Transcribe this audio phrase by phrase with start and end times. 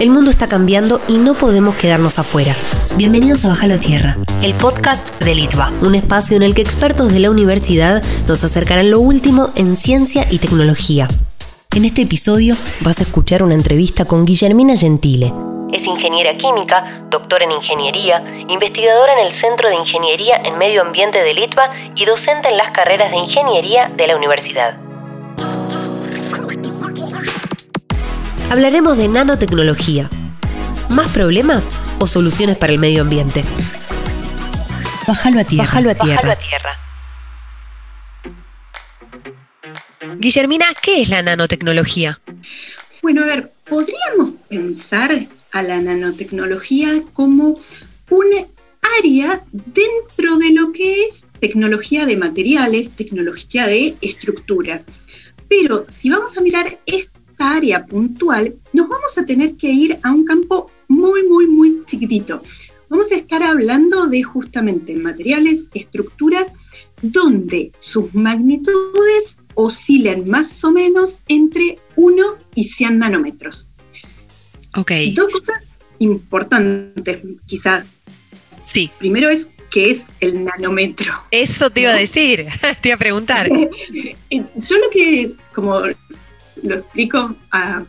[0.00, 2.56] El mundo está cambiando y no podemos quedarnos afuera.
[2.96, 7.12] Bienvenidos a Bajalo a Tierra, el podcast de Litva, un espacio en el que expertos
[7.12, 11.06] de la universidad nos acercarán lo último en ciencia y tecnología.
[11.76, 15.32] En este episodio vas a escuchar una entrevista con Guillermina Gentile.
[15.72, 21.22] Es ingeniera química, doctora en ingeniería, investigadora en el Centro de Ingeniería en Medio Ambiente
[21.22, 24.83] de Litva y docente en las carreras de ingeniería de la universidad.
[28.54, 30.08] Hablaremos de nanotecnología.
[30.88, 33.42] ¿Más problemas o soluciones para el medio ambiente?
[35.08, 35.64] Bájalo a tierra.
[35.64, 35.94] Bájalo a
[36.36, 36.38] tierra.
[40.18, 42.20] Guillermina, ¿qué es la nanotecnología?
[43.02, 47.58] Bueno, a ver, podríamos pensar a la nanotecnología como
[48.10, 48.26] un
[49.00, 54.86] área dentro de lo que es tecnología de materiales, tecnología de estructuras.
[55.48, 60.12] Pero si vamos a mirar esto, área puntual, nos vamos a tener que ir a
[60.12, 62.42] un campo muy, muy, muy chiquitito.
[62.88, 66.54] Vamos a estar hablando de justamente materiales, estructuras,
[67.02, 73.68] donde sus magnitudes oscilen más o menos entre 1 y 100 nanómetros.
[74.76, 74.92] Ok.
[75.14, 77.84] Dos cosas importantes, quizás.
[78.64, 78.90] Sí.
[78.98, 81.12] Primero es qué es el nanómetro.
[81.30, 82.46] Eso te iba a decir,
[82.80, 83.48] te iba a preguntar.
[84.30, 85.80] Yo lo que, como
[86.64, 87.84] lo explico a,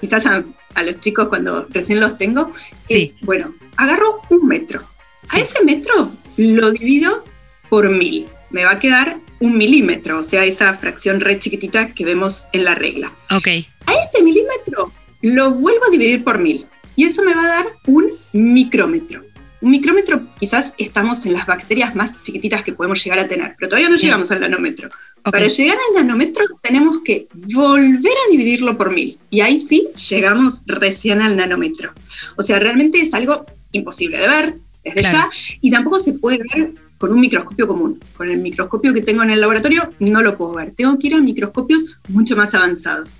[0.00, 0.44] quizás a,
[0.84, 2.52] los chicos cuando recién los tengo.
[2.84, 3.14] Sí.
[3.22, 4.86] bueno, agarro un metro.
[5.30, 7.24] A ese metro lo divido
[7.68, 8.26] por mil.
[8.50, 12.64] Me va a quedar un milímetro, o sea, esa fracción re chiquitita que vemos en
[12.64, 13.12] la regla.
[13.30, 13.48] Ok.
[13.86, 16.66] A este milímetro lo vuelvo a dividir por mil.
[16.96, 19.24] Y eso me va a dar un micrómetro.
[19.60, 23.68] Un micrómetro quizás estamos en las bacterias más chiquititas que podemos llegar a tener, pero
[23.68, 24.88] todavía no llegamos al nanómetro.
[25.22, 29.18] Para llegar al nanómetro tenemos que volver a dividirlo por mil.
[29.30, 31.92] Y ahí sí llegamos recién al nanómetro.
[32.36, 35.28] O sea, realmente es algo imposible de ver desde ya
[35.60, 38.00] y tampoco se puede ver con un microscopio común.
[38.16, 40.72] Con el microscopio que tengo en el laboratorio no lo puedo ver.
[40.72, 43.16] Tengo que ir a microscopios mucho más avanzados.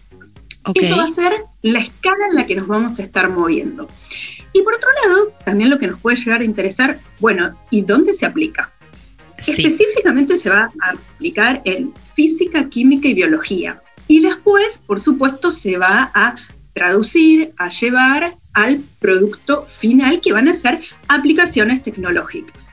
[0.75, 3.89] Eso va a ser la escala en la que nos vamos a estar moviendo.
[4.53, 8.13] Y por otro lado, también lo que nos puede llegar a interesar, bueno, ¿y dónde
[8.13, 8.73] se aplica?
[9.39, 13.81] Específicamente se va a aplicar en física, química y biología.
[14.07, 16.35] Y después, por supuesto, se va a
[16.73, 22.69] traducir, a llevar al producto final que van a ser aplicaciones tecnológicas.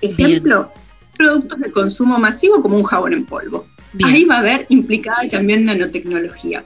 [0.00, 0.72] Ejemplo,
[1.16, 3.66] productos de consumo masivo como un jabón en polvo.
[4.04, 6.64] Ahí va a haber implicada también nanotecnología.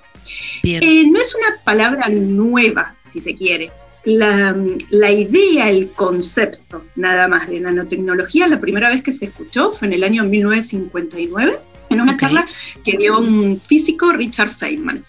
[0.62, 3.70] Eh, no es una palabra nueva, si se quiere
[4.04, 9.88] la, idea, el concepto nada más de nanotecnología, la primera vez que se escuchó fue
[9.88, 11.58] en el año 1959,
[11.90, 12.46] en una charla
[12.84, 15.04] que dio un físico, Richard Feynman.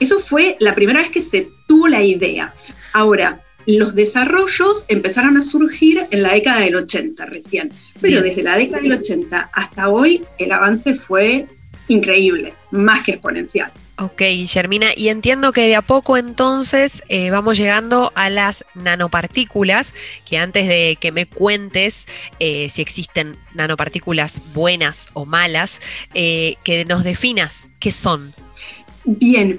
[0.00, 2.54] Eso fue la primera vez que se tuvo la idea.
[2.92, 8.56] Ahora, los desarrollos empezaron a surgir en la década del 80 recién, pero desde la
[8.56, 11.46] década del 80 hasta hoy el avance fue
[11.86, 13.72] increíble, más que exponencial.
[13.98, 19.92] Ok, Germina, y entiendo que de a poco entonces eh, vamos llegando a las nanopartículas,
[20.28, 22.06] que antes de que me cuentes
[22.40, 25.80] eh, si existen nanopartículas buenas o malas,
[26.14, 28.32] eh, que nos definas qué son.
[29.04, 29.58] Bien,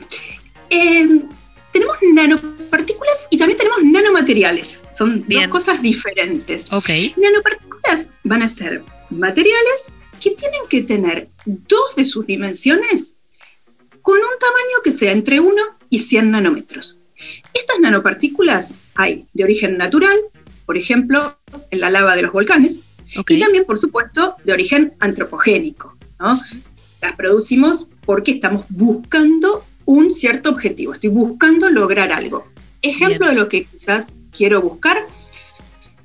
[0.72, 1.30] em,
[1.72, 6.74] tenemos nanopartículas y también tenemos nanomateriales, son dos cosas diferentes.
[6.74, 6.90] Ok.
[7.18, 13.13] Nanopartículas van a ser materiales que tienen que tener dos de sus dimensiones
[14.04, 15.56] con un tamaño que sea entre 1
[15.90, 17.00] y 100 nanómetros.
[17.54, 20.16] Estas nanopartículas hay de origen natural,
[20.68, 21.40] por ejemplo,
[21.72, 22.82] en la lava de los volcanes,
[23.28, 25.98] y también, por supuesto, de origen antropogénico.
[27.02, 32.48] Las producimos porque estamos buscando un cierto objetivo, estoy buscando lograr algo.
[32.82, 34.98] Ejemplo de lo que quizás quiero buscar,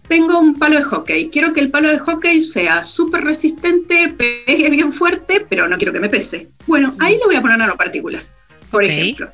[0.09, 4.71] tengo un palo de hockey, quiero que el palo de hockey sea súper resistente, pegue
[4.71, 6.49] bien fuerte, pero no quiero que me pese.
[6.67, 8.35] Bueno, ahí le voy a poner nanopartículas,
[8.71, 9.31] por ejemplo.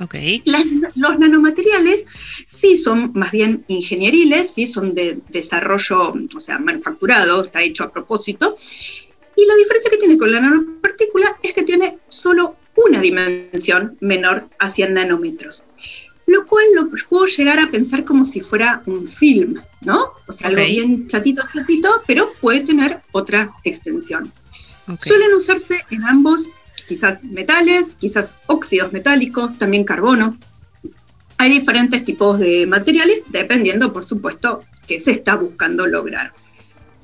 [0.00, 0.44] Okay.
[0.46, 2.06] los nanomateriales
[2.46, 7.92] sí son más bien ingenieriles, sí son de desarrollo, o sea, manufacturado, está hecho a
[7.92, 8.56] propósito.
[9.34, 14.48] Y la diferencia que tiene con la nanopartícula es que tiene solo una dimensión menor
[14.60, 15.64] a 100 nanómetros.
[16.28, 20.12] Lo cual lo puedo llegar a pensar como si fuera un film, ¿no?
[20.26, 24.30] O sea, algo bien chatito, chatito, pero puede tener otra extensión.
[24.98, 26.50] Suelen usarse en ambos,
[26.86, 30.36] quizás metales, quizás óxidos metálicos, también carbono.
[31.38, 36.34] Hay diferentes tipos de materiales, dependiendo, por supuesto, qué se está buscando lograr.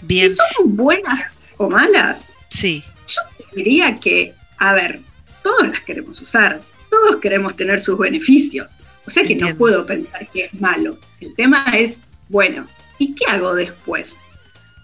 [0.02, 0.26] Bien.
[0.26, 2.34] ¿Y son buenas o malas?
[2.50, 2.84] Sí.
[3.06, 3.22] Yo
[3.56, 5.00] diría que, a ver,
[5.42, 6.60] todos las queremos usar,
[6.90, 8.76] todos queremos tener sus beneficios.
[9.06, 10.96] O sea que no puedo pensar que es malo.
[11.20, 12.66] El tema es, bueno,
[12.98, 14.18] ¿y qué hago después?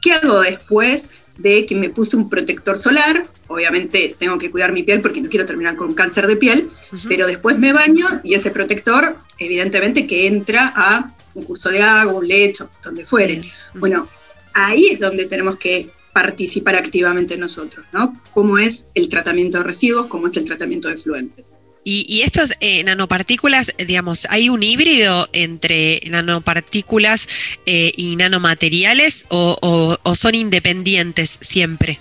[0.03, 3.27] ¿Qué hago después de que me puse un protector solar?
[3.49, 6.71] Obviamente tengo que cuidar mi piel porque no quiero terminar con un cáncer de piel,
[7.09, 12.15] pero después me baño y ese protector, evidentemente, que entra a un curso de agua,
[12.15, 13.41] un lecho, donde fuere.
[13.75, 14.09] Bueno,
[14.55, 18.21] ahí es donde tenemos que participar activamente nosotros, ¿no?
[18.33, 21.55] Cómo es el tratamiento de residuos, cómo es el tratamiento de fluentes.
[21.83, 27.27] Y, y estas eh, nanopartículas, digamos, ¿hay un híbrido entre nanopartículas
[27.65, 31.99] eh, y nanomateriales o, son independientes siempre?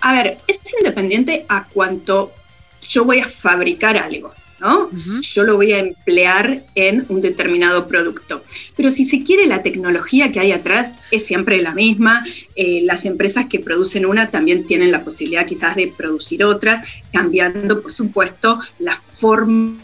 [0.00, 2.32] A ver, es independiente a cuanto
[2.82, 4.32] yo voy a fabricar algo.
[5.20, 8.42] Yo lo voy a emplear en un determinado producto.
[8.76, 12.24] Pero si se quiere, la tecnología que hay atrás es siempre la misma.
[12.56, 17.82] Eh, las empresas que producen una también tienen la posibilidad quizás de producir otras, cambiando,
[17.82, 19.76] por supuesto, la forma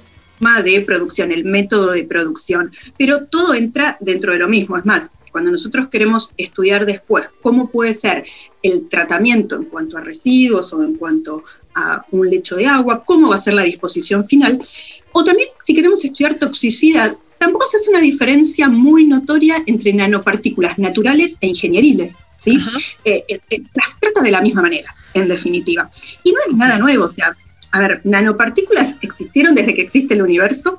[0.65, 2.73] de producción, el método de producción.
[2.97, 4.79] Pero todo entra dentro de lo mismo.
[4.79, 8.25] Es más, cuando nosotros queremos estudiar después cómo puede ser
[8.63, 11.45] el tratamiento en cuanto a residuos o en cuanto
[11.75, 14.61] a un lecho de agua, cómo va a ser la disposición final.
[15.13, 20.79] O también si queremos estudiar toxicidad, tampoco se hace una diferencia muy notoria entre nanopartículas
[20.79, 22.17] naturales e ingenieriles.
[22.39, 22.59] ¿sí?
[23.05, 25.91] Eh, eh, eh, las trata de la misma manera, en definitiva.
[26.23, 27.35] Y no es nada nuevo, o sea,
[27.73, 30.79] a ver, nanopartículas existieron desde que existe el universo.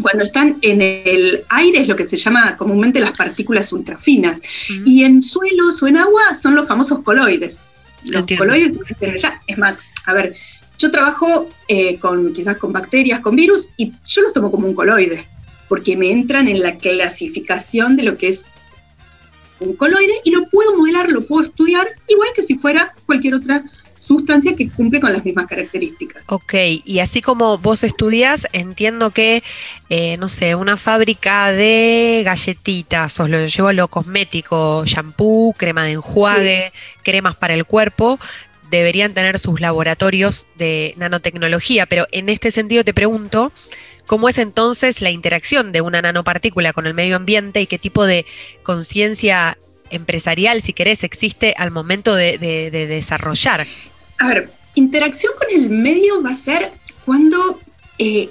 [0.00, 4.42] Cuando están en el aire es lo que se llama comúnmente las partículas ultrafinas.
[4.84, 7.62] Y en suelos o en agua son los famosos coloides.
[8.10, 9.40] Los coloides existen ya.
[9.46, 10.36] Es más, a ver,
[10.78, 14.74] yo trabajo eh, con quizás con bacterias, con virus, y yo los tomo como un
[14.74, 15.26] coloide,
[15.68, 18.46] porque me entran en la clasificación de lo que es
[19.60, 23.64] un coloide y lo puedo modelar, lo puedo estudiar, igual que si fuera cualquier otra
[24.04, 26.22] sustancia que cumple con las mismas características.
[26.26, 26.54] Ok,
[26.84, 29.42] y así como vos estudias, entiendo que,
[29.88, 35.84] eh, no sé, una fábrica de galletitas, os lo llevo a lo cosmético, shampoo, crema
[35.84, 36.72] de enjuague,
[37.02, 38.18] cremas para el cuerpo,
[38.70, 43.52] deberían tener sus laboratorios de nanotecnología, pero en este sentido te pregunto,
[44.06, 48.04] ¿cómo es entonces la interacción de una nanopartícula con el medio ambiente y qué tipo
[48.04, 48.26] de
[48.62, 49.58] conciencia
[49.90, 52.38] empresarial, si querés, existe al momento de,
[52.70, 53.66] desarrollar?
[54.18, 56.72] A ver, interacción con el medio va a ser
[57.04, 57.60] cuando
[57.98, 58.30] eh,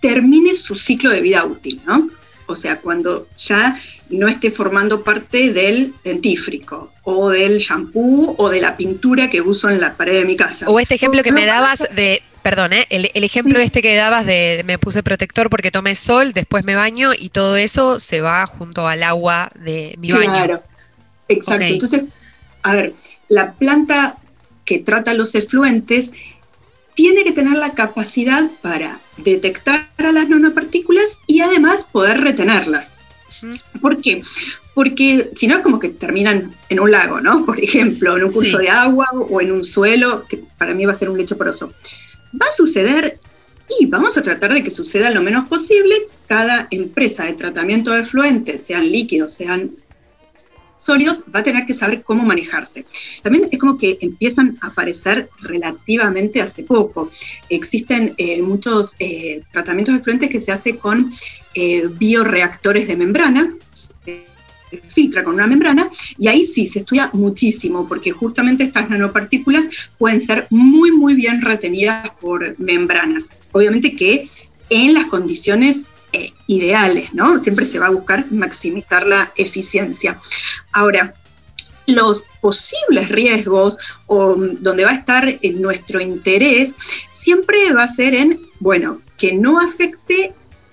[0.00, 2.10] termine su ciclo de vida útil, ¿no?
[2.46, 3.76] O sea, cuando ya
[4.08, 9.68] no esté formando parte del dentífrico o del shampoo o de la pintura que uso
[9.68, 10.66] en la pared de mi casa.
[10.68, 12.86] O este ejemplo que me dabas de, perdón, ¿eh?
[12.90, 17.10] el, ejemplo este que dabas de me puse protector porque tomé sol, después me baño
[17.18, 20.30] y todo eso se va junto al agua de mi baño.
[20.30, 20.62] Claro,
[21.26, 21.64] exacto.
[21.64, 22.04] Entonces,
[22.62, 22.94] a ver,
[23.28, 24.18] la planta
[24.66, 26.10] que trata los efluentes
[26.94, 32.92] tiene que tener la capacidad para detectar a las nanopartículas y además poder retenerlas.
[33.80, 34.22] ¿Por qué?
[34.74, 37.44] Porque si no es como que terminan en un lago, ¿no?
[37.44, 40.92] Por ejemplo, en un curso de agua o en un suelo, que para mí va
[40.92, 41.72] a ser un lecho poroso.
[42.40, 43.18] Va a suceder
[43.78, 45.94] y vamos a tratar de que suceda lo menos posible.
[46.28, 49.72] Cada empresa de tratamiento de efluentes, sean líquidos, sean
[50.86, 52.86] sólidos, va a tener que saber cómo manejarse.
[53.22, 57.10] También es como que empiezan a aparecer relativamente hace poco.
[57.50, 61.12] Existen eh, muchos eh, tratamientos de efluentes que se hace con
[61.54, 64.24] eh, bioreactores de membrana, se
[64.88, 70.20] filtra con una membrana, y ahí sí se estudia muchísimo, porque justamente estas nanopartículas pueden
[70.20, 73.30] ser muy, muy bien retenidas por membranas.
[73.52, 74.28] Obviamente que
[74.70, 77.38] en las condiciones eh, ideales, ¿no?
[77.38, 80.18] Siempre se va a buscar maximizar la eficiencia.
[80.72, 81.14] Ahora,
[81.86, 86.74] los posibles riesgos o donde va a estar en nuestro interés
[87.10, 90.32] siempre va a ser en, bueno, que no afecte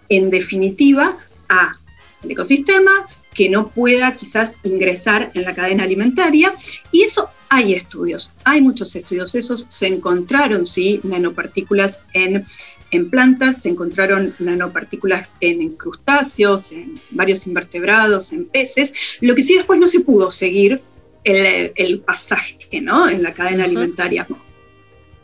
[0.09, 1.17] en definitiva
[1.49, 2.91] al ecosistema,
[3.33, 6.55] que no pueda quizás ingresar en la cadena alimentaria.
[6.91, 9.35] Y eso hay estudios, hay muchos estudios.
[9.35, 12.45] Esos se encontraron, sí, nanopartículas en,
[12.93, 18.93] en plantas, se encontraron nanopartículas en, crustáceos, en varios invertebrados, en peces.
[19.19, 20.81] Lo que sí después no se pudo seguir
[21.23, 23.09] el, pasaje ¿no?
[23.09, 24.27] en la cadena alimentaria.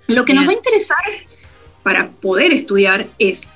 [0.07, 1.03] Lo que nos va a interesar
[1.83, 3.47] para poder estudiar es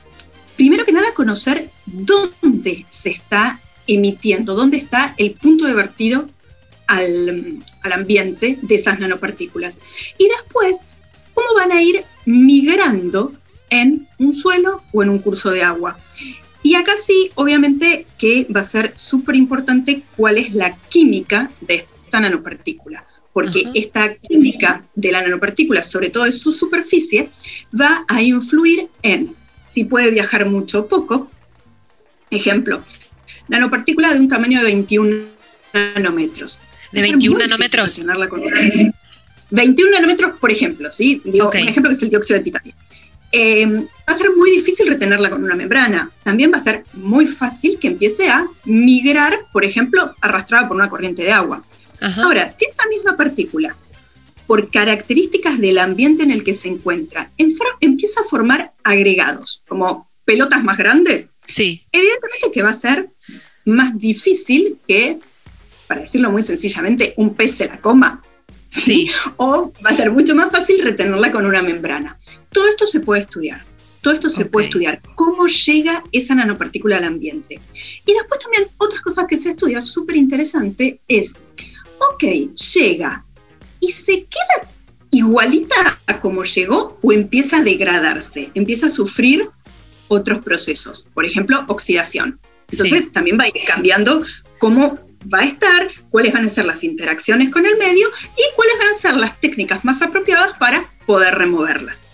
[0.55, 6.29] primero que nada, conocer dónde se está emitiendo, dónde está el punto de vertido
[6.88, 7.60] al,
[7.91, 9.79] ambiente de esas nanopartículas.
[10.17, 10.79] Y después,
[11.34, 13.34] cómo van a ir migrando
[13.82, 15.98] en un suelo o en un curso de agua.
[16.62, 21.75] Y acá sí, obviamente que va a ser súper importante cuál es la química de
[21.75, 27.30] esta nanopartícula, porque esta química de la nanopartícula, sobre todo en su superficie,
[27.80, 31.30] va a influir en si puede viajar mucho o poco.
[32.30, 32.84] Ejemplo,
[33.50, 35.25] nanopartícula de un tamaño de 21
[35.74, 36.62] nanómetros.
[36.92, 38.01] ¿De 21 nanómetros?
[39.51, 41.22] 21 nanómetros, por ejemplo, ¿sí?
[41.25, 42.74] Digo, un ejemplo que es el dióxido de titanio.
[43.36, 46.12] Eh, va a ser muy difícil retenerla con una membrana.
[46.24, 50.90] También va a ser muy fácil que empiece a migrar, por ejemplo, arrastrada por una
[50.90, 51.66] corriente de agua.
[52.18, 53.75] Ahora, si esta misma partícula,
[54.46, 60.63] por características del ambiente en el que se encuentra, empieza a formar agregados, como pelotas
[60.63, 61.82] más grandes, sí.
[61.92, 63.10] evidentemente que va a ser
[63.66, 65.20] más difícil que,
[65.88, 68.22] para decirlo muy sencillamente, un pez se la coma.
[68.75, 69.10] Sí.
[69.38, 72.18] o va a ser mucho más fácil retenerla con una membrana.
[72.51, 73.63] Todo esto se puede estudiar.
[74.01, 75.01] Todo esto se puede estudiar.
[75.15, 77.62] ¿Cómo llega esa nanopartícula al ambiente?
[78.06, 81.36] Y después también otras cosas que se estudia súper interesante es,
[82.12, 82.24] ok,
[82.75, 83.25] llega
[83.80, 84.70] y se queda
[85.12, 89.50] igualita a como llegó o empieza a degradarse, empieza a sufrir
[90.10, 92.39] otros procesos, por ejemplo, oxidación.
[92.72, 94.24] Entonces también va a ir cambiando
[94.60, 95.00] cómo
[95.32, 98.88] va a estar, cuáles van a ser las interacciones con el medio y cuáles van
[98.89, 102.06] a ser las técnicas más apropiadas para poder removerlas.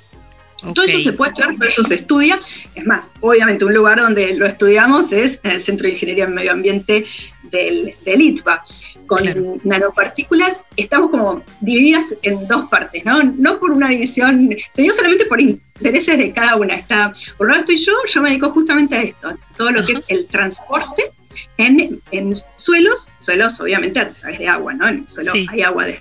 [0.74, 2.40] Todo eso se puede estudiar, todo eso se estudia.
[2.76, 6.34] Es más, obviamente un lugar donde lo estudiamos es en el Centro de Ingeniería en
[6.34, 7.06] Medio Ambiente
[7.44, 8.64] del, del ITBA.
[9.08, 13.24] Con nanopartículas estamos como divididas en dos partes, ¿no?
[13.24, 16.76] No por una división, sino solamente por intereses de cada una.
[16.76, 19.94] Está, por un lado estoy yo, yo me dedico justamente a esto, todo lo que
[19.94, 21.12] es el transporte
[21.58, 24.88] en, en, suelos, suelos obviamente a través de agua, ¿no?
[24.88, 26.00] En el suelo hay agua de,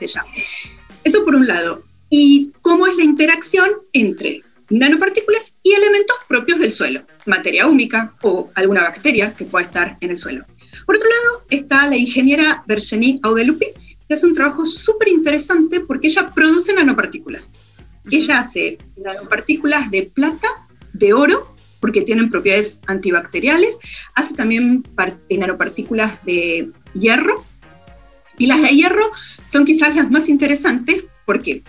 [0.00, 0.22] de ya.
[1.04, 6.72] Eso por un lado y cómo es la interacción entre nanopartículas y elementos propios del
[6.72, 10.44] suelo, materia húmica o alguna bacteria que pueda estar en el suelo.
[10.86, 13.66] Por otro lado está la ingeniera Virginie Audelupi,
[14.08, 17.52] que hace un trabajo súper interesante porque ella produce nanopartículas.
[18.10, 20.48] Ella hace nanopartículas de plata,
[20.92, 23.78] de oro, porque tienen propiedades antibacteriales,
[24.14, 24.84] hace también
[25.30, 27.44] nanopartículas de hierro,
[28.38, 29.10] y las de hierro
[29.46, 31.62] son quizás las más interesantes, porque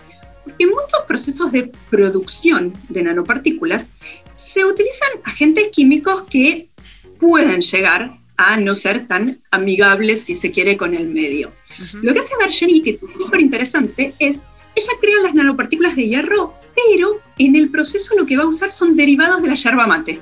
[0.58, 3.90] en muchos procesos de producción de nanopartículas
[4.34, 6.70] se utilizan agentes químicos que
[7.18, 11.52] pueden llegar a no ser tan amigables, si se quiere, con el medio.
[12.00, 14.42] Lo que hace Virginie, que es súper interesante, es,
[14.74, 18.72] ella crea las nanopartículas de hierro, pero en el proceso lo que va a usar
[18.72, 20.20] son derivados de la yerba mate.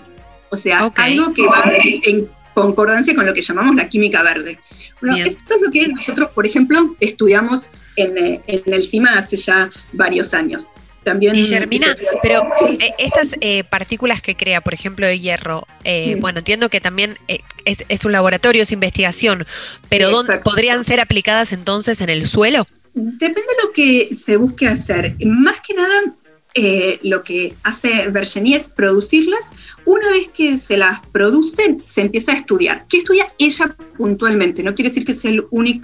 [0.51, 4.59] O sea, algo que va en concordancia con lo que llamamos la química verde.
[5.01, 10.35] Bueno, esto es lo que nosotros, por ejemplo, estudiamos en, el CIMA hace ya varios
[10.35, 10.69] años.
[11.05, 16.41] También Guillermina, pero eh, estas eh, partículas que crea, por ejemplo, de hierro, eh, bueno,
[16.41, 17.17] entiendo que también
[17.65, 19.47] es, un laboratorio, es investigación,
[19.89, 22.67] pero ¿dónde podrían ser aplicadas entonces en el suelo?
[22.99, 25.15] Depende de lo que se busque hacer.
[25.25, 26.17] Más que nada,
[26.55, 29.53] eh, lo que hace Virginie es producirlas.
[29.85, 32.87] Una vez que se las producen, se empieza a estudiar.
[32.89, 34.65] ¿Qué estudia ella puntualmente?
[34.65, 35.31] No quiere decir que sea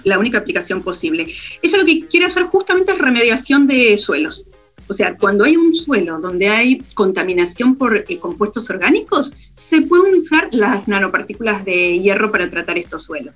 [0.03, 1.27] la única aplicación posible.
[1.61, 4.47] Ella lo que quiere hacer justamente es remediación de suelos.
[4.87, 10.15] O sea, cuando hay un suelo donde hay contaminación por eh, compuestos orgánicos, se pueden
[10.15, 13.35] usar las nanopartículas de hierro para tratar estos suelos.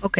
[0.00, 0.18] Ok,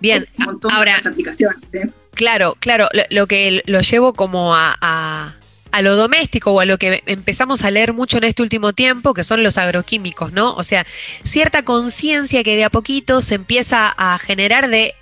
[0.00, 0.26] bien.
[0.70, 1.90] Ahora, aplicaciones, ¿eh?
[2.14, 5.36] Claro, claro, lo, que lo llevo como a
[5.72, 9.14] a lo doméstico o a lo que empezamos a leer mucho en este último tiempo,
[9.14, 10.54] que son los agroquímicos, ¿no?
[10.54, 10.86] O sea,
[11.24, 14.94] cierta conciencia que de a poquito se empieza a generar de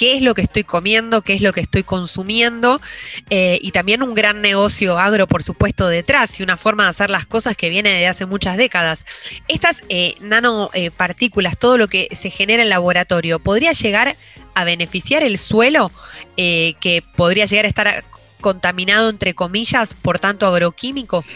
[0.00, 2.80] qué es lo que estoy comiendo, qué es lo que estoy consumiendo,
[3.28, 7.10] eh, y también un gran negocio agro, por supuesto, detrás, y una forma de hacer
[7.10, 9.04] las cosas que viene de hace muchas décadas.
[9.46, 14.16] Estas eh, nanopartículas, todo lo que se genera en laboratorio, ¿podría llegar
[14.54, 15.92] a beneficiar el suelo,
[16.38, 18.04] eh, que podría llegar a estar
[18.40, 21.26] contaminado, entre comillas, por tanto agroquímico?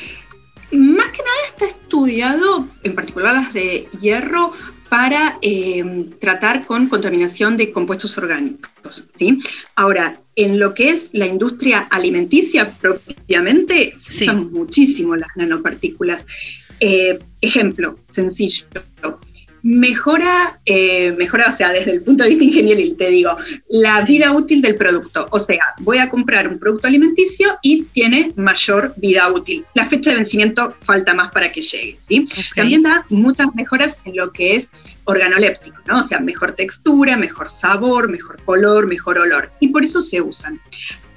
[0.71, 4.53] Más que nada está estudiado, en particular las de hierro,
[4.95, 9.09] para em, tratar con contaminación de compuestos orgánicos.
[9.19, 9.41] ¿sí?
[9.75, 16.25] Ahora, en lo que es la industria alimenticia propiamente, se usan muchísimo las nanopartículas.
[16.79, 18.67] Eh, ejemplo sencillo,
[19.65, 23.35] mejora, eh, mejora, o sea, desde el punto de vista ingenieril, te digo,
[23.71, 25.27] la vida útil del producto.
[25.31, 29.65] O sea, voy a comprar un producto alimenticio y tiene mayor vida útil.
[29.73, 32.29] La fecha de vencimiento falta más para que llegue, ¿sí?
[32.55, 34.71] También da muchas mejoras en lo que es
[35.05, 36.01] organoléptico, ¿no?
[36.01, 39.51] O sea, mejor textura, mejor sabor, mejor color, mejor olor.
[39.61, 40.61] Y por eso se usan.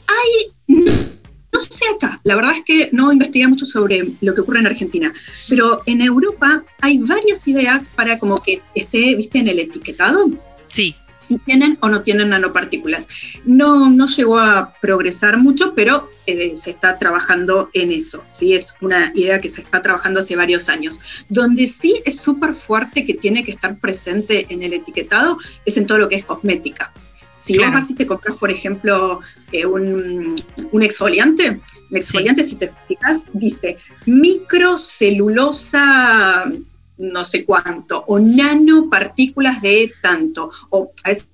[0.07, 1.16] Hay
[1.53, 4.67] no sé acá, la verdad es que no investigué mucho sobre lo que ocurre en
[4.67, 5.13] Argentina,
[5.49, 10.29] pero en Europa hay varias ideas para como que esté, viste, en el etiquetado.
[10.67, 10.95] Sí.
[11.19, 13.07] si tienen o no tienen nanopartículas.
[13.45, 18.23] No, no llegó a progresar mucho, pero eh, se está trabajando en eso.
[18.29, 18.53] ¿sí?
[18.53, 20.99] Es una idea que se está trabajando hace varios años.
[21.29, 25.87] Donde sí es súper fuerte que tiene que estar presente en el etiquetado es en
[25.87, 26.93] todo lo que es cosmética.
[27.47, 30.35] Si vos vas y te compras, por ejemplo, eh, un,
[30.71, 31.59] un, exfoliante,
[31.91, 36.45] el exfoliante, si te fijas, dice microcelulosa
[36.97, 41.31] no sé cuánto, o nanopartículas de tanto, o a veces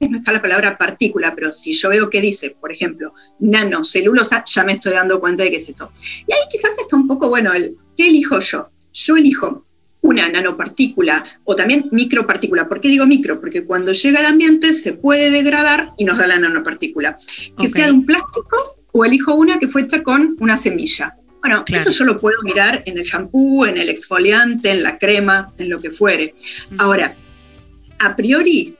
[0.00, 4.64] no está la palabra partícula, pero si yo veo que dice, por ejemplo, nanocelulosa, ya
[4.64, 5.90] me estoy dando cuenta de que es eso.
[6.26, 8.70] Y ahí quizás está un poco, bueno, el, ¿qué elijo yo?
[8.92, 9.64] Yo elijo
[10.02, 12.68] una nanopartícula o también micropartícula.
[12.68, 13.40] ¿Por qué digo micro?
[13.40, 17.18] Porque cuando llega al ambiente se puede degradar y nos da la nanopartícula.
[17.58, 21.14] Que sea de un plástico o elijo una que fue hecha con una semilla.
[21.40, 25.50] Bueno, eso yo lo puedo mirar en el shampoo, en el exfoliante, en la crema,
[25.56, 26.34] en lo que fuere.
[26.76, 27.14] Ahora,
[27.98, 28.76] a priori,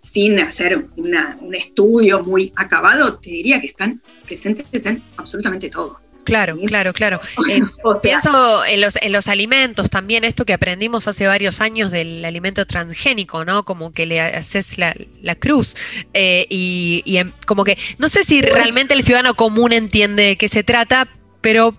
[0.00, 6.00] sin hacer un estudio muy acabado, te diría que están presentes en absolutamente todo.
[6.26, 7.20] Claro, claro, claro.
[7.48, 7.60] Eh,
[8.02, 12.66] pienso en los, en los alimentos también, esto que aprendimos hace varios años del alimento
[12.66, 13.64] transgénico, ¿no?
[13.64, 14.94] Como que le haces la,
[15.36, 15.76] cruz.
[16.12, 20.64] Eh, y, como que, no sé si realmente el ciudadano común entiende de qué se
[20.64, 21.08] trata,
[21.40, 21.74] pero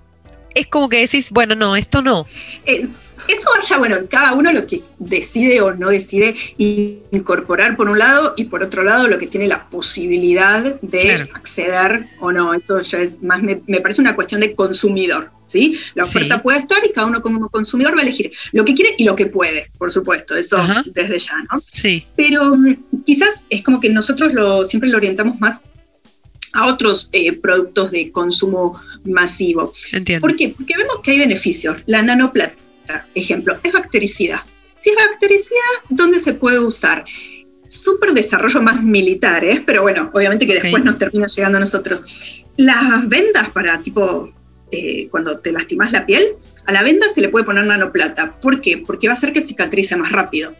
[0.57, 2.25] es como que decís, bueno, no, esto no.
[2.65, 2.87] Eh,
[3.27, 8.33] eso ya, bueno, cada uno lo que decide o no decide incorporar por un lado
[8.37, 12.53] y por otro lado lo que tiene la posibilidad de acceder o no.
[12.53, 15.31] Eso ya es más, me, parece una cuestión de consumidor.
[15.47, 15.79] ¿Sí?
[15.93, 18.95] La oferta puede estar y cada uno como consumidor va a elegir lo que quiere
[18.97, 21.63] y lo que puede, por supuesto, eso desde ya, ¿no?
[21.71, 22.05] Sí.
[22.17, 25.63] Pero mm, quizás es como que nosotros lo, siempre lo orientamos más
[26.51, 29.73] a otros eh, productos de consumo masivo.
[29.91, 30.21] Entiendo.
[30.25, 30.49] ¿Por qué?
[30.49, 31.77] Porque vemos que hay beneficios.
[31.85, 34.45] La nanoplata, ejemplo, es bactericida.
[34.77, 35.59] Si es bactericida,
[35.89, 37.03] ¿dónde se puede usar?
[37.67, 42.03] Súper desarrollo más militares, pero bueno, obviamente que después nos termina llegando a nosotros.
[42.57, 44.31] Las vendas para tipo,
[44.71, 46.23] eh, cuando te lastimas la piel,
[46.65, 48.39] a la venda se le puede poner nanoplata.
[48.39, 48.77] ¿Por qué?
[48.77, 50.53] Porque va a hacer que cicatrice más rápido.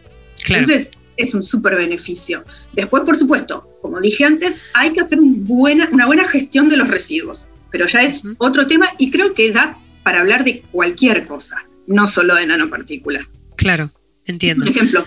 [0.48, 2.44] Entonces, es un súper beneficio.
[2.72, 6.88] Después, por supuesto, como dije antes, hay que hacer buena, una buena gestión de los
[6.88, 11.64] residuos, pero ya es otro tema y creo que da para hablar de cualquier cosa,
[11.86, 13.30] no solo de nanopartículas.
[13.56, 13.90] Claro,
[14.24, 14.64] entiendo.
[14.64, 15.04] Por ejemplo,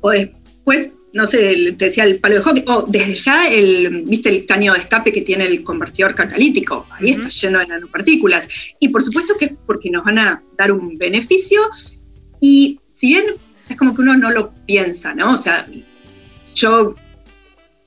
[0.00, 4.28] o después, no sé, te decía el palo de hockey, o desde ya el, viste
[4.28, 8.48] el caño de escape que tiene el convertidor catalítico, ahí está lleno de nanopartículas.
[8.80, 11.60] Y por supuesto que es porque nos van a dar un beneficio
[12.40, 13.24] y si bien
[13.68, 15.32] es como que uno no lo piensa, ¿no?
[15.34, 15.66] O sea,
[16.54, 16.94] yo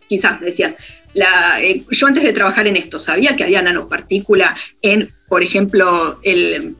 [0.07, 0.75] quizás decías,
[1.13, 6.19] la, eh, yo antes de trabajar en esto, ¿sabía que había nanopartícula en, por ejemplo,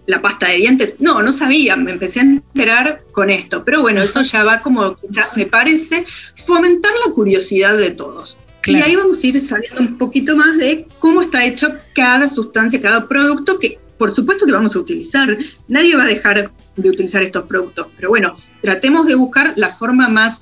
[0.06, 0.96] la pasta de dientes?
[1.00, 4.98] No, no sabía, me empecé a enterar con esto, pero bueno, eso ya va como,
[5.36, 8.39] me parece, fomentar la curiosidad de todos.
[8.65, 12.80] Y ahí vamos a ir sabiendo un poquito más de cómo está hecho cada sustancia,
[12.80, 15.38] cada producto que por supuesto que vamos a utilizar.
[15.67, 20.10] Nadie va a dejar de utilizar estos productos, pero bueno, tratemos de buscar la forma
[20.10, 20.41] más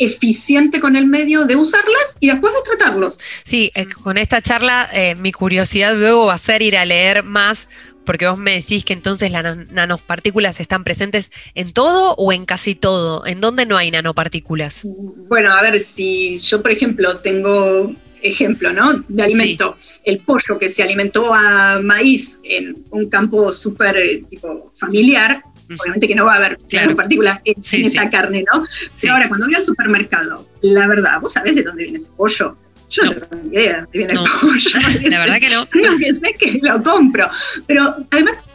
[0.00, 3.18] eficiente con el medio de usarlas y después de tratarlos.
[3.44, 7.22] Sí, eh, con esta charla eh, mi curiosidad luego va a ser ir a leer
[7.22, 7.68] más
[8.04, 12.74] porque vos me decís que entonces las nanopartículas están presentes en todo o en casi
[12.74, 13.24] todo.
[13.24, 14.80] ¿En dónde no hay nanopartículas?
[15.28, 18.92] Bueno, a ver, si yo, por ejemplo, tengo ejemplo, ¿no?
[19.08, 19.76] De alimento.
[20.04, 23.96] El pollo que se alimentó a maíz en un campo súper
[24.28, 25.42] tipo familiar,
[25.78, 26.96] obviamente que no va a haber claro.
[26.96, 28.64] partículas en, esa carne, ¿no?
[29.00, 32.56] Pero ahora, cuando voy al supermercado, la verdad, ¿vos sabés de dónde viene ese pollo?
[32.88, 34.70] Yo no, tengo ni idea de dónde viene el pollo.
[35.10, 35.60] La verdad que no.
[35.72, 37.28] Lo que sé es que lo compro.
[37.66, 38.46] Pero además,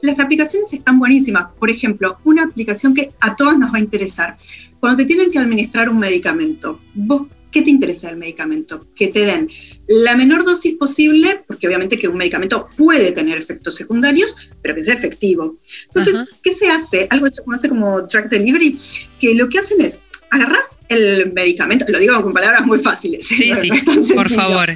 [0.00, 1.48] las aplicaciones están buenísimas.
[1.58, 4.36] Por ejemplo, una aplicación que a todos nos va a interesar.
[4.80, 8.84] Cuando te tienen que administrar un medicamento, vos ¿Qué te interesa del medicamento?
[8.96, 9.48] Que te den
[9.86, 14.82] la menor dosis posible, porque obviamente que un medicamento puede tener efectos secundarios, pero que
[14.82, 15.56] sea efectivo.
[15.86, 17.06] Entonces, ¿qué se hace?
[17.10, 18.76] Algo que se conoce como drug delivery,
[19.20, 20.00] que lo que hacen es
[20.32, 23.24] agarras el medicamento, lo digo con palabras muy fáciles.
[23.24, 23.70] Sí, sí,
[24.16, 24.70] por favor.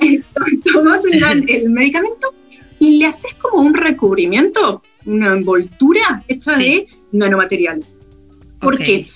[0.72, 2.32] Tomas el, medicamento
[2.78, 7.84] y le haces como un recubrimiento, una envoltura hecha de nanomaterial.
[8.62, 9.06] ¿Por qué?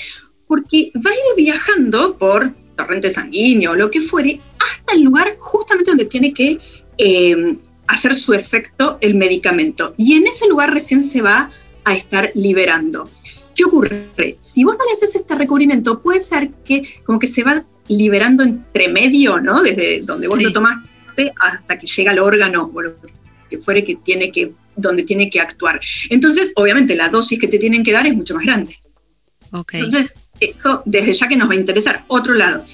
[0.47, 5.91] Porque va a ir viajando por torrente sanguíneo, lo que fuere, hasta el lugar justamente
[5.91, 6.59] donde tiene que
[6.97, 7.57] eh,
[7.89, 9.95] hacer su efecto el medicamento.
[9.99, 11.51] Y en ese lugar recién se va
[11.85, 13.11] a estar liberando.
[13.55, 14.37] ¿Qué ocurre?
[14.39, 18.45] Si vos no le haces este recubrimiento, puede ser que como que se va liberando
[18.45, 19.63] entre medio, ¿no?
[19.63, 22.95] Desde donde vos lo tomaste hasta que llega al órgano o lo
[23.51, 25.81] que fuere que tiene que, donde tiene que actuar.
[26.11, 28.79] Entonces, obviamente, la dosis que te tienen que dar es mucho más grande.
[29.51, 29.81] Okay.
[29.81, 32.05] Entonces, eso desde ya que nos va a interesar.
[32.09, 32.65] Otro lado,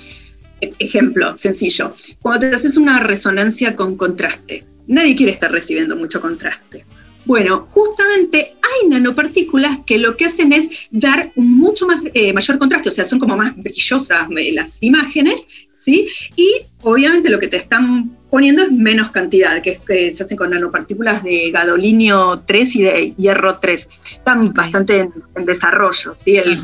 [0.61, 6.21] e, ejemplo sencillo, cuando te haces una resonancia con contraste, nadie quiere estar recibiendo mucho
[6.21, 6.85] contraste.
[7.27, 12.59] Bueno, justamente hay nanopartículas que lo que hacen es dar un mucho más, eh, mayor
[12.59, 15.47] contraste, o sea, son como más brillosas eh, las imágenes,
[15.79, 16.07] ¿sí?
[16.37, 16.51] Y
[16.83, 19.81] obviamente lo que te están poniendo es menos cantidad, que,
[20.13, 23.89] se hacen con nanopartículas de gadolinio 3 y de hierro 3.
[24.17, 26.37] Están bastante en, desarrollo, ¿sí?
[26.37, 26.61] El,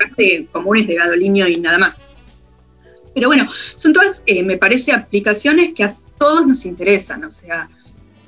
[0.00, 2.02] contraste común es de gadolinio y nada más.
[3.14, 7.68] Pero bueno, son todas, eh, me parece, aplicaciones que a todos nos interesan, o sea,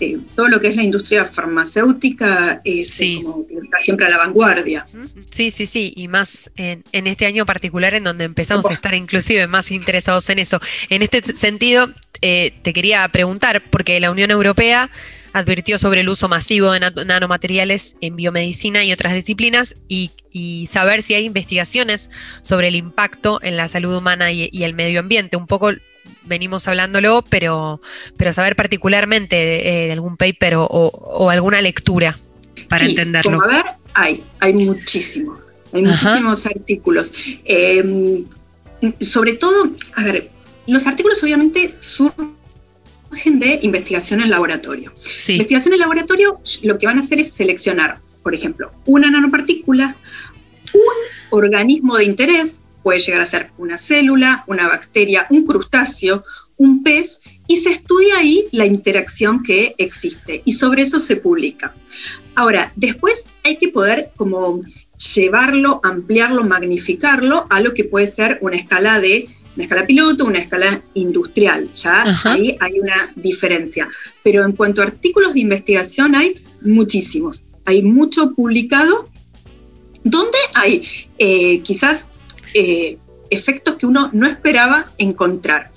[0.03, 4.87] este, todo lo que es la industria farmacéutica es como está siempre a la vanguardia.
[5.31, 9.47] Sí, sí, sí, y más en, este año particular en donde empezamos a estar inclusive
[9.47, 10.61] más interesados en eso.
[10.89, 14.91] En este sentido, eh, te quería preguntar, porque la Unión Europea
[15.33, 20.11] advirtió sobre el uso masivo de nanomateriales en biomedicina y otras disciplinas y,
[20.67, 25.01] saber si hay investigaciones sobre el impacto en la salud humana y, y el medio
[25.01, 25.37] ambiente.
[25.37, 25.73] Un poco
[26.25, 27.81] venimos hablándolo, pero,
[28.17, 32.19] pero saber particularmente de, eh, algún paper o, alguna lectura
[32.69, 33.43] para entenderlo.
[33.43, 33.65] a ver,
[33.95, 35.39] hay, hay muchísimo,
[35.73, 37.13] hay muchísimos artículos.
[37.45, 38.25] Em,
[39.01, 40.31] sobre todo, a ver,
[40.67, 42.35] los artículos obviamente surgen
[43.25, 44.93] de investigación en laboratorio.
[45.29, 49.97] Investigación en laboratorio lo que van a hacer es seleccionar, por ejemplo, una nanopartícula,
[50.75, 56.25] un organismo de interés, puede llegar a ser una célula, una bacteria, un crustáceo,
[56.57, 61.75] un pez, y se estudia ahí la interacción que existe y sobre eso se publica.
[62.35, 64.63] Ahora, después hay que poder como
[65.15, 70.39] llevarlo, ampliarlo, magnificarlo a lo que puede ser una escala de una escala piloto, una
[70.39, 71.71] escala industrial.
[71.75, 73.89] Ya ahí hay una diferencia.
[74.23, 77.45] Pero en cuanto a artículos de investigación hay muchísimos.
[77.65, 79.09] Hay mucho publicado
[80.05, 80.83] donde hay
[81.19, 82.09] eh, quizás
[82.55, 82.99] eh,
[83.31, 85.71] efectos que uno no esperaba encontrar.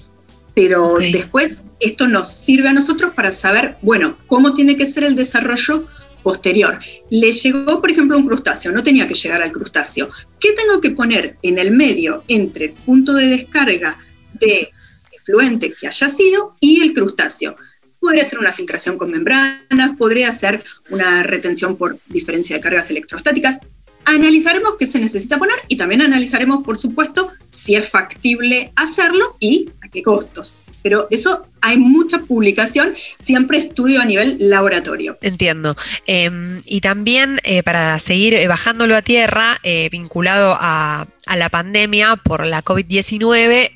[0.54, 5.16] Pero después esto nos sirve a nosotros para saber, bueno, cómo tiene que ser el
[5.16, 5.86] desarrollo
[6.26, 6.80] posterior.
[7.12, 10.10] Le llegó, por ejemplo, un crustáceo, no tenía que llegar al crustáceo.
[10.40, 14.00] ¿Qué tengo que poner en el medio entre el punto de descarga
[14.34, 14.72] de
[15.12, 17.56] efluente que haya sido y el crustáceo?
[18.00, 23.60] Podría ser una filtración con membranas, podría ser una retención por diferencia de cargas electrostáticas,
[24.08, 29.72] Analizaremos qué se necesita poner y también analizaremos, por supuesto, si es factible hacerlo y
[29.82, 30.54] a qué costos.
[30.86, 35.18] Pero eso hay mucha publicación, siempre estudio a nivel laboratorio.
[35.22, 35.76] Entiendo.
[36.06, 41.50] Em, y también eh, para seguir eh, bajándolo a tierra, eh, vinculado a, a, la
[41.50, 43.72] pandemia por la COVID-19,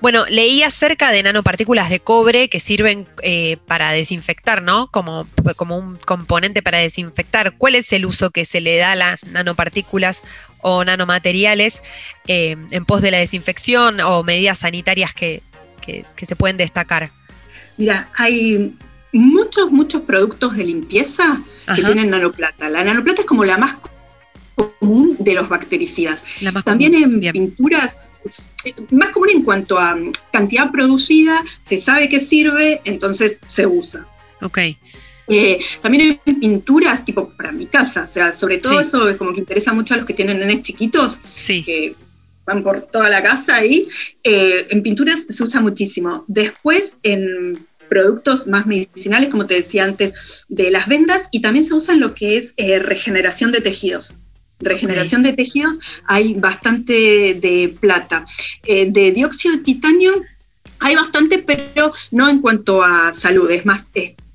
[0.00, 3.06] bueno, leí acerca de nanopartículas de cobre que sirven
[3.66, 4.90] para desinfectar, ¿no?
[4.90, 7.58] Como, como un componente para desinfectar.
[7.58, 10.22] ¿Cuál es el uso que se le da a las nanopartículas
[10.62, 11.82] o nanomateriales
[12.26, 15.42] eh, en pos de la desinfección o medidas sanitarias que,
[15.82, 17.10] se pueden destacar?
[17.76, 18.74] Mira, hay
[19.12, 21.42] muchos, muchos productos de limpieza
[21.74, 22.68] que tienen nanoplata.
[22.68, 23.76] La nanoplata es como la más
[24.54, 26.24] común de los bactericidas.
[26.64, 28.10] También en pinturas,
[28.90, 34.06] más común en cuanto a mm, cantidad producida, se sabe que sirve, entonces se usa.
[34.42, 34.58] Ok.
[35.32, 39.32] Eh, también en pinturas, tipo para mi casa, o sea, sobre todo eso es como
[39.32, 41.94] que interesa mucho a los que tienen nenes chiquitos, que
[42.50, 43.88] van por toda la casa y
[44.24, 46.24] eh, en pinturas se usa muchísimo.
[46.26, 51.74] Después en productos más medicinales, como te decía antes, de las vendas y también se
[51.74, 54.14] usa en lo que es eh, regeneración de tejidos
[54.62, 58.26] regeneración de tejidos, hay bastante de plata.
[58.66, 60.12] Eh, de dióxido de titanio
[60.80, 63.86] hay bastante, pero no en cuanto a salud, es más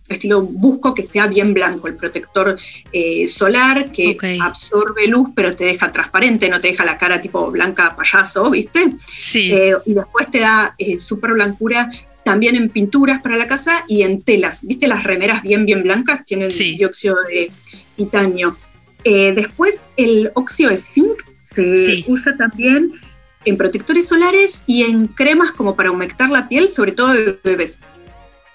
[0.07, 2.57] estilo busco que sea bien blanco, el protector
[2.91, 7.49] eh, solar que absorbe luz pero te deja transparente, no te deja la cara tipo
[7.51, 8.95] blanca payaso, ¿viste?
[9.19, 9.51] Sí.
[9.51, 11.89] Eh, y después te da súper blancura
[12.25, 14.65] también en pinturas para la casa y en telas.
[14.65, 16.25] ¿Viste las remeras bien, bien blancas?
[16.25, 17.51] Tienen dióxido de
[17.95, 18.57] titanio.
[19.03, 22.99] Eh, después, el óxido de zinc se usa también
[23.45, 27.79] en protectores solares y en cremas como para humectar la piel, sobre todo de bebés.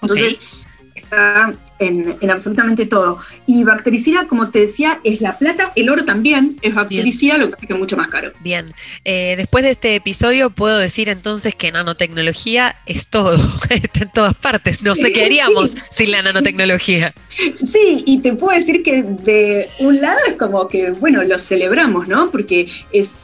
[0.03, 0.39] Entonces,
[1.79, 3.18] en, absolutamente todo.
[3.46, 7.53] Y bactericida, como te decía, es la plata, el oro también es bactericida, lo que
[7.53, 8.33] pasa que es mucho más caro.
[8.40, 8.73] Bien,
[9.05, 13.37] eh, después de este episodio puedo decir entonces que nanotecnología es todo,
[13.70, 17.12] está en todas partes, no sé qué haríamos sin la nanotecnología.
[17.37, 22.09] Sí, y te puedo decir que de un lado es como que, bueno, lo celebramos,
[22.09, 22.31] ¿no?
[22.31, 23.14] Porque es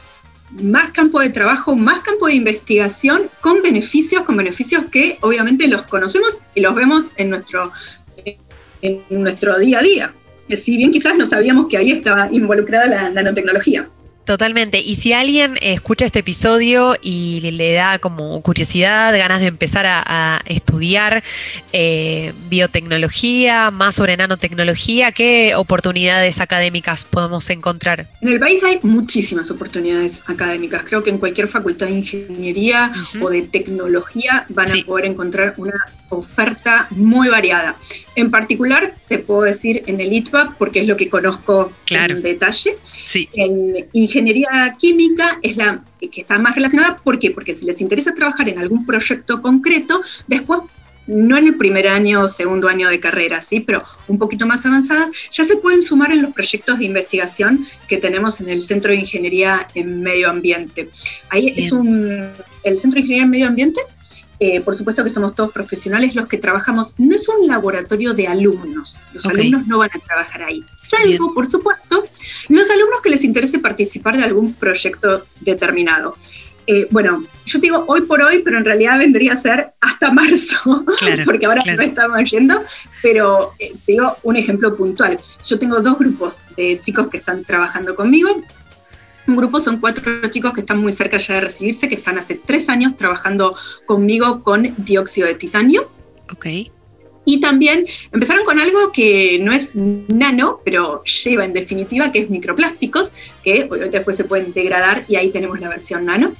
[0.61, 5.83] más campo de trabajo, más campo de investigación con beneficios, con beneficios que obviamente los
[5.83, 7.71] conocemos y los vemos en nuestro,
[8.81, 10.13] en nuestro día a día.
[10.49, 13.89] Si bien quizás no sabíamos que ahí estaba involucrada la nanotecnología.
[14.27, 14.81] Totalmente.
[14.81, 20.41] Y si alguien escucha este episodio y le, da como curiosidad, ganas de empezar a,
[20.45, 21.23] estudiar
[21.71, 28.07] eh, biotecnología, más sobre nanotecnología, ¿qué oportunidades académicas podemos encontrar?
[28.19, 30.83] En el país hay muchísimas oportunidades académicas.
[30.83, 35.79] Creo que en cualquier facultad de ingeniería o de tecnología van a poder encontrar una
[36.09, 37.77] oferta muy variada.
[38.15, 42.77] En particular, te puedo decir en el ITBA, porque es lo que conozco en detalle.
[43.05, 43.29] Sí.
[43.33, 44.16] En ingeniería
[44.77, 46.97] química es la que está más relacionada.
[46.97, 47.31] ¿Por qué?
[47.31, 50.61] Porque si les interesa trabajar en algún proyecto concreto, después
[51.07, 53.61] no en el primer año o segundo año de carrera, ¿sí?
[53.61, 57.97] pero un poquito más avanzadas, ya se pueden sumar en los proyectos de investigación que
[57.97, 60.89] tenemos en el Centro de Ingeniería en Medio Ambiente.
[61.29, 62.29] Ahí es un,
[62.63, 63.79] el Centro de Ingeniería en Medio Ambiente
[64.39, 68.27] eh, por supuesto que somos todos profesionales los que trabajamos, no es un laboratorio de
[68.27, 72.05] alumnos, los alumnos no van a trabajar ahí, salvo, por supuesto,
[72.49, 76.15] los alumnos que les interese participar de algún proyecto determinado.
[76.69, 80.85] Eh, bueno, yo digo hoy por hoy, pero en realidad vendría a ser hasta marzo,
[81.25, 82.61] porque ahora no estamos yendo,
[83.01, 85.17] pero eh, digo un ejemplo puntual.
[85.45, 88.43] Yo tengo dos grupos de chicos que están trabajando conmigo,
[89.27, 92.35] un grupo son cuatro chicos que están muy cerca ya de recibirse, que están hace
[92.35, 93.55] tres años trabajando
[93.85, 95.91] conmigo con dióxido de titanio.
[96.31, 96.47] Ok.
[97.29, 102.29] Y también empezaron con algo que no es nano, pero lleva en definitiva, que es
[102.29, 103.11] microplásticos,
[103.43, 106.33] que obviamente después se pueden degradar y ahí tenemos la versión nano.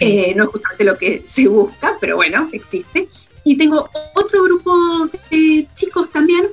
[0.00, 3.08] Eh, no es justamente lo que se busca, pero bueno, existe.
[3.44, 4.74] Y tengo otro grupo
[5.30, 6.46] de chicos también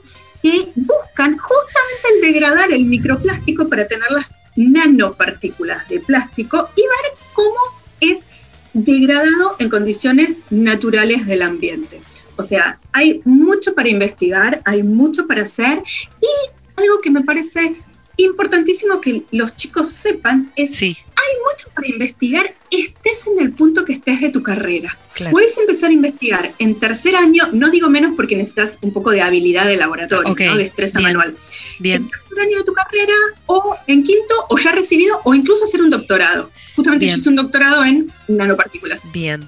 [0.44, 4.26] que buscan justamente el degradar el microplástico para tenerlas
[4.58, 7.60] nanopartículas de plástico y ver cómo
[8.02, 8.28] es
[8.74, 12.02] degradado en condiciones naturales del ambiente.
[12.40, 15.84] O sea, hay mucho para investigar, hay mucho para hacer
[16.22, 17.76] y algo que me parece
[18.16, 20.96] importantísimo que los chicos sepan es sí.
[21.16, 24.98] hay mucho para investigar, estés en el punto que estés de tu carrera.
[25.32, 29.22] Puedes empezar a investigar en tercer año, no digo menos porque necesitas un poco de
[29.22, 31.36] habilidad de laboratorio, de destreza manual.
[31.80, 32.04] Bien.
[32.04, 33.14] En tercer año de tu carrera,
[33.48, 36.50] o en quinto, o ya recibido, o incluso hacer un doctorado.
[36.78, 39.02] Justamente yo hice un doctorado en nanopartículas.
[39.12, 39.46] Bien.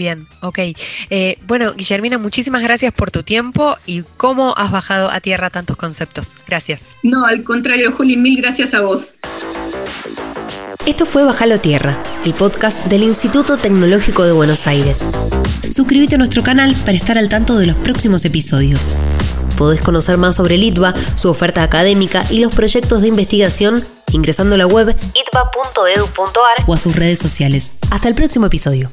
[0.00, 0.58] Bien, ok.
[1.10, 5.76] Eh, bueno, Guillermina, muchísimas gracias por tu tiempo y cómo has bajado a tierra tantos
[5.76, 6.36] conceptos.
[6.46, 6.94] Gracias.
[7.02, 9.16] No, al contrario, Juli, mil gracias a vos.
[10.86, 15.00] Esto fue Bajalo Tierra, el podcast del Instituto Tecnológico de Buenos Aires.
[15.70, 18.96] Suscríbete a nuestro canal para estar al tanto de los próximos episodios.
[19.58, 24.54] Podés conocer más sobre el ITBA, su oferta académica y los proyectos de investigación ingresando
[24.54, 27.74] a la web itba.edu.ar o a sus redes sociales.
[27.90, 28.90] Hasta el próximo episodio.